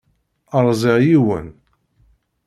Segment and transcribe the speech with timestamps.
[0.65, 1.47] Rẓiɣ yiwen.